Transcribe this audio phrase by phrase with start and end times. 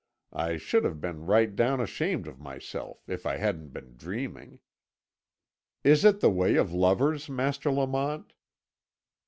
[0.33, 4.57] I should have been right down ashamed of myself if I hadn't been dreaming.
[5.83, 8.33] Is it the way of lovers, Master Lamont?